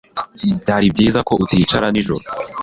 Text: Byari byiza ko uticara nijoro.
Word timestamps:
Byari 0.61 0.85
byiza 0.93 1.19
ko 1.27 1.33
uticara 1.43 1.87
nijoro. 1.91 2.25